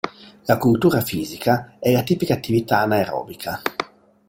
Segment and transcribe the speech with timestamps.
[0.47, 3.61] La cultura fisica è la tipica attività anaerobica.